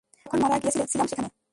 যখন 0.25 0.39
মারা 0.43 0.57
গিয়েছিলে 0.61 0.85
ছিলাম 0.91 1.07
সেখানে! 1.07 1.29